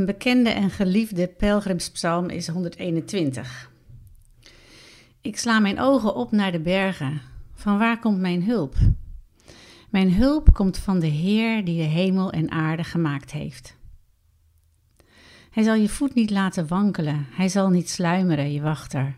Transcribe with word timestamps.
Een 0.00 0.06
bekende 0.06 0.50
en 0.50 0.70
geliefde 0.70 1.28
pelgrimspsalm 1.28 2.28
is 2.28 2.48
121. 2.48 3.70
Ik 5.20 5.38
sla 5.38 5.58
mijn 5.58 5.80
ogen 5.80 6.14
op 6.14 6.30
naar 6.30 6.52
de 6.52 6.60
bergen. 6.60 7.20
Van 7.54 7.78
waar 7.78 7.98
komt 7.98 8.18
mijn 8.18 8.44
hulp? 8.44 8.74
Mijn 9.90 10.12
hulp 10.12 10.52
komt 10.52 10.78
van 10.78 11.00
de 11.00 11.06
Heer 11.06 11.64
die 11.64 11.76
de 11.76 11.88
hemel 11.88 12.32
en 12.32 12.50
aarde 12.50 12.84
gemaakt 12.84 13.32
heeft. 13.32 13.76
Hij 15.50 15.62
zal 15.62 15.74
je 15.74 15.88
voet 15.88 16.14
niet 16.14 16.30
laten 16.30 16.68
wankelen, 16.68 17.26
hij 17.30 17.48
zal 17.48 17.68
niet 17.68 17.90
sluimeren, 17.90 18.52
je 18.52 18.60
wachter. 18.60 19.16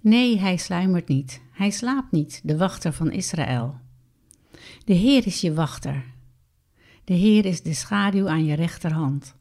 Nee, 0.00 0.38
hij 0.38 0.56
sluimert 0.56 1.08
niet, 1.08 1.40
hij 1.50 1.70
slaapt 1.70 2.12
niet, 2.12 2.40
de 2.44 2.56
wachter 2.56 2.92
van 2.92 3.10
Israël. 3.10 3.74
De 4.84 4.94
Heer 4.94 5.26
is 5.26 5.40
je 5.40 5.54
wachter. 5.54 6.04
De 7.04 7.14
Heer 7.14 7.44
is 7.44 7.62
de 7.62 7.74
schaduw 7.74 8.28
aan 8.28 8.44
je 8.44 8.54
rechterhand. 8.54 9.40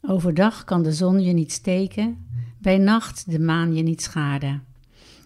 Overdag 0.00 0.64
kan 0.64 0.82
de 0.82 0.92
zon 0.92 1.20
je 1.20 1.32
niet 1.32 1.52
steken, 1.52 2.26
bij 2.58 2.78
nacht 2.78 3.30
de 3.30 3.38
maan 3.38 3.74
je 3.74 3.82
niet 3.82 4.02
schaden. 4.02 4.62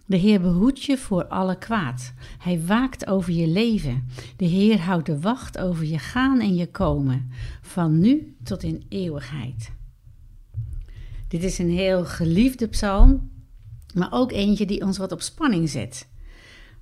De 0.07 0.17
Heer 0.17 0.41
behoedt 0.41 0.85
je 0.85 0.99
voor 0.99 1.27
alle 1.27 1.59
kwaad. 1.59 2.13
Hij 2.39 2.65
waakt 2.67 3.07
over 3.07 3.33
je 3.33 3.47
leven. 3.47 4.09
De 4.37 4.45
Heer 4.45 4.81
houdt 4.81 5.07
de 5.07 5.21
wacht 5.21 5.59
over 5.59 5.85
je 5.85 5.99
gaan 5.99 6.41
en 6.41 6.55
je 6.55 6.71
komen, 6.71 7.31
van 7.61 7.99
nu 7.99 8.37
tot 8.43 8.63
in 8.63 8.85
eeuwigheid. 8.89 9.73
Dit 11.29 11.43
is 11.43 11.59
een 11.59 11.71
heel 11.71 12.05
geliefde 12.05 12.67
psalm, 12.67 13.31
maar 13.95 14.13
ook 14.13 14.33
eentje 14.33 14.67
die 14.67 14.85
ons 14.85 14.99
wat 14.99 15.13
op 15.13 15.21
spanning 15.21 15.69
zet. 15.69 16.09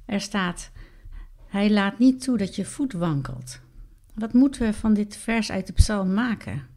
Er 0.04 0.20
staat: 0.20 0.70
Hij 1.46 1.70
laat 1.70 1.98
niet 1.98 2.23
toe 2.23 2.38
dat 2.38 2.57
je 2.57 2.65
voet 2.65 2.93
wankelt. 2.93 3.60
Wat 4.15 4.32
moeten 4.32 4.62
we 4.62 4.73
van 4.73 4.95
dit 4.95 5.16
vers 5.16 5.51
uit 5.51 5.66
de 5.66 5.73
psalm 5.73 6.15
maken? 6.15 6.70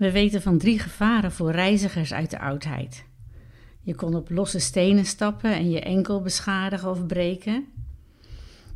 We 0.00 0.10
weten 0.10 0.42
van 0.42 0.58
drie 0.58 0.78
gevaren 0.78 1.32
voor 1.32 1.50
reizigers 1.50 2.12
uit 2.12 2.30
de 2.30 2.38
oudheid. 2.38 3.04
Je 3.80 3.94
kon 3.94 4.14
op 4.14 4.30
losse 4.30 4.58
stenen 4.58 5.04
stappen 5.04 5.54
en 5.54 5.70
je 5.70 5.80
enkel 5.80 6.22
beschadigen 6.22 6.90
of 6.90 7.06
breken. 7.06 7.66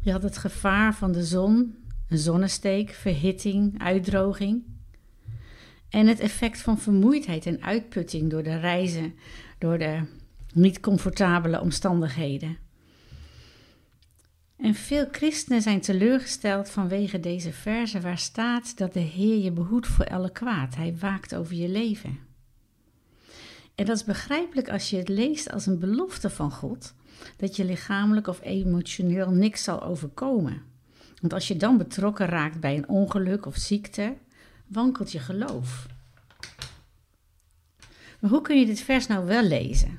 Je 0.00 0.12
had 0.12 0.22
het 0.22 0.38
gevaar 0.38 0.94
van 0.94 1.12
de 1.12 1.24
zon, 1.24 1.76
een 2.08 2.18
zonnesteek, 2.18 2.90
verhitting, 2.90 3.82
uitdroging. 3.82 4.62
En 5.88 6.06
het 6.06 6.20
effect 6.20 6.60
van 6.60 6.78
vermoeidheid 6.78 7.46
en 7.46 7.62
uitputting 7.62 8.30
door 8.30 8.42
de 8.42 8.58
reizen, 8.58 9.14
door 9.58 9.78
de 9.78 10.02
niet 10.52 10.80
comfortabele 10.80 11.60
omstandigheden. 11.60 12.56
En 14.64 14.74
veel 14.74 15.06
christenen 15.12 15.62
zijn 15.62 15.80
teleurgesteld 15.80 16.70
vanwege 16.70 17.20
deze 17.20 17.52
verse 17.52 18.00
waar 18.00 18.18
staat 18.18 18.78
dat 18.78 18.92
de 18.92 19.00
Heer 19.00 19.42
je 19.42 19.50
behoedt 19.50 19.86
voor 19.86 20.06
alle 20.06 20.32
kwaad. 20.32 20.74
Hij 20.74 20.96
waakt 21.00 21.34
over 21.34 21.54
je 21.54 21.68
leven. 21.68 22.18
En 23.74 23.84
dat 23.84 23.96
is 23.96 24.04
begrijpelijk 24.04 24.68
als 24.68 24.90
je 24.90 24.96
het 24.96 25.08
leest 25.08 25.52
als 25.52 25.66
een 25.66 25.78
belofte 25.78 26.30
van 26.30 26.50
God, 26.50 26.94
dat 27.36 27.56
je 27.56 27.64
lichamelijk 27.64 28.26
of 28.26 28.40
emotioneel 28.42 29.30
niks 29.30 29.64
zal 29.64 29.82
overkomen. 29.82 30.62
Want 31.20 31.32
als 31.32 31.48
je 31.48 31.56
dan 31.56 31.76
betrokken 31.78 32.26
raakt 32.26 32.60
bij 32.60 32.76
een 32.76 32.88
ongeluk 32.88 33.46
of 33.46 33.56
ziekte, 33.56 34.14
wankelt 34.66 35.12
je 35.12 35.18
geloof. 35.18 35.86
Maar 38.20 38.30
hoe 38.30 38.42
kun 38.42 38.58
je 38.58 38.66
dit 38.66 38.80
vers 38.80 39.06
nou 39.06 39.26
wel 39.26 39.42
lezen? 39.42 39.98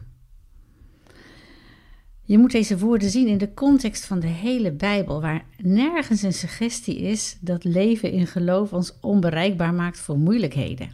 Je 2.27 2.37
moet 2.37 2.51
deze 2.51 2.77
woorden 2.77 3.09
zien 3.09 3.27
in 3.27 3.37
de 3.37 3.53
context 3.53 4.05
van 4.05 4.19
de 4.19 4.27
hele 4.27 4.71
Bijbel, 4.71 5.21
waar 5.21 5.45
nergens 5.57 6.21
een 6.21 6.33
suggestie 6.33 6.97
is 6.97 7.37
dat 7.41 7.63
leven 7.63 8.11
in 8.11 8.27
geloof 8.27 8.73
ons 8.73 8.97
onbereikbaar 9.01 9.73
maakt 9.73 9.99
voor 9.99 10.17
moeilijkheden. 10.17 10.91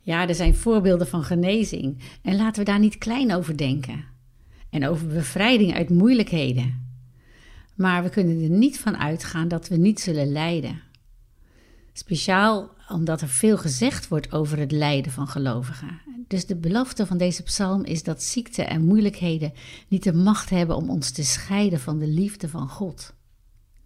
Ja, 0.00 0.28
er 0.28 0.34
zijn 0.34 0.54
voorbeelden 0.54 1.06
van 1.06 1.22
genezing 1.22 1.98
en 2.22 2.36
laten 2.36 2.64
we 2.64 2.70
daar 2.70 2.78
niet 2.78 2.98
klein 2.98 3.34
over 3.34 3.56
denken. 3.56 4.04
En 4.70 4.86
over 4.86 5.06
bevrijding 5.06 5.74
uit 5.74 5.90
moeilijkheden. 5.90 6.88
Maar 7.74 8.02
we 8.02 8.08
kunnen 8.08 8.42
er 8.42 8.50
niet 8.50 8.78
van 8.78 8.96
uitgaan 8.96 9.48
dat 9.48 9.68
we 9.68 9.76
niet 9.76 10.00
zullen 10.00 10.32
lijden. 10.32 10.82
Speciaal 11.92 12.70
omdat 12.88 13.20
er 13.20 13.28
veel 13.28 13.58
gezegd 13.58 14.08
wordt 14.08 14.32
over 14.32 14.58
het 14.58 14.72
lijden 14.72 15.12
van 15.12 15.28
gelovigen. 15.28 16.00
Dus 16.30 16.46
de 16.46 16.56
belofte 16.56 17.06
van 17.06 17.18
deze 17.18 17.42
psalm 17.42 17.84
is 17.84 18.02
dat 18.02 18.22
ziekte 18.22 18.62
en 18.62 18.84
moeilijkheden 18.84 19.52
niet 19.88 20.02
de 20.02 20.12
macht 20.12 20.50
hebben 20.50 20.76
om 20.76 20.90
ons 20.90 21.10
te 21.10 21.24
scheiden 21.24 21.80
van 21.80 21.98
de 21.98 22.06
liefde 22.06 22.48
van 22.48 22.68
God. 22.68 23.14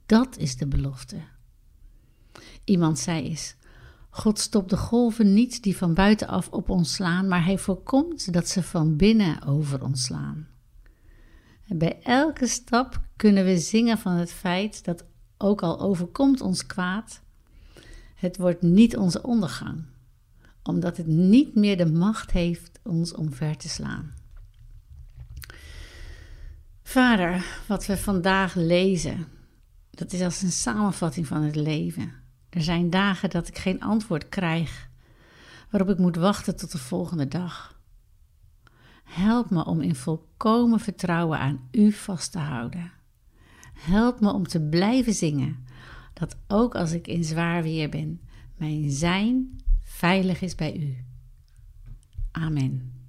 Dat 0.06 0.36
is 0.36 0.56
de 0.56 0.66
belofte. 0.66 1.16
Iemand 2.64 2.98
zei 2.98 3.28
eens: 3.28 3.56
God 4.10 4.38
stopt 4.38 4.70
de 4.70 4.76
golven 4.76 5.34
niet 5.34 5.62
die 5.62 5.76
van 5.76 5.94
buitenaf 5.94 6.48
op 6.48 6.70
ons 6.70 6.94
slaan, 6.94 7.28
maar 7.28 7.44
hij 7.44 7.58
voorkomt 7.58 8.32
dat 8.32 8.48
ze 8.48 8.62
van 8.62 8.96
binnen 8.96 9.46
over 9.46 9.82
ons 9.82 10.04
slaan. 10.04 10.48
En 11.68 11.78
bij 11.78 12.00
elke 12.02 12.46
stap 12.46 13.00
kunnen 13.16 13.44
we 13.44 13.58
zingen 13.58 13.98
van 13.98 14.12
het 14.12 14.32
feit 14.32 14.84
dat 14.84 15.04
ook 15.38 15.62
al 15.62 15.80
overkomt 15.80 16.40
ons 16.40 16.66
kwaad, 16.66 17.22
het 18.14 18.36
wordt 18.36 18.62
niet 18.62 18.96
onze 18.96 19.22
ondergang, 19.22 19.84
omdat 20.64 20.96
het 20.96 21.06
niet 21.06 21.54
meer 21.54 21.76
de 21.76 21.86
macht 21.86 22.30
heeft 22.30 22.80
ons 22.82 23.14
omver 23.14 23.56
te 23.56 23.68
slaan. 23.68 24.14
Vader, 26.82 27.44
wat 27.66 27.86
we 27.86 27.96
vandaag 27.96 28.54
lezen, 28.54 29.26
dat 29.90 30.12
is 30.12 30.20
als 30.20 30.42
een 30.42 30.52
samenvatting 30.52 31.26
van 31.26 31.42
het 31.42 31.56
leven. 31.56 32.12
Er 32.48 32.62
zijn 32.62 32.90
dagen 32.90 33.30
dat 33.30 33.48
ik 33.48 33.58
geen 33.58 33.80
antwoord 33.80 34.28
krijg, 34.28 34.88
waarop 35.70 35.90
ik 35.90 35.98
moet 35.98 36.16
wachten 36.16 36.56
tot 36.56 36.72
de 36.72 36.78
volgende 36.78 37.28
dag. 37.28 37.80
Help 39.04 39.50
me 39.50 39.64
om 39.64 39.80
in 39.80 39.94
volkomen 39.94 40.80
vertrouwen 40.80 41.38
aan 41.38 41.68
U 41.70 41.92
vast 41.92 42.32
te 42.32 42.38
houden. 42.38 42.92
Help 43.72 44.20
me 44.20 44.32
om 44.32 44.46
te 44.46 44.60
blijven 44.60 45.14
zingen, 45.14 45.66
dat 46.12 46.36
ook 46.48 46.74
als 46.74 46.92
ik 46.92 47.06
in 47.06 47.24
zwaar 47.24 47.62
weer 47.62 47.88
ben, 47.88 48.20
mijn 48.56 48.90
zijn 48.90 49.58
veilig 49.94 50.40
is 50.40 50.54
bij 50.54 50.76
U. 50.76 50.96
Amen. 52.30 53.03